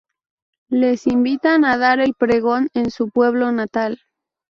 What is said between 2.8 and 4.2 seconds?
su pueblo natal.